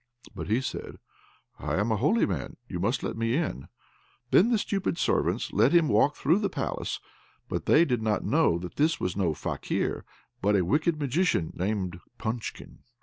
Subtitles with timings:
[0.33, 0.97] But he said,
[1.59, 3.67] "I am a holy man, you must let me in."
[4.31, 6.99] Then the stupid servants let him walk through the palace,
[7.47, 10.03] but they did not know that this was no Fakir,
[10.41, 12.79] but a wicked Magician named Punchkin.